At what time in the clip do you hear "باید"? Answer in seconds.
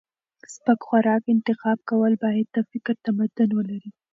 2.23-2.47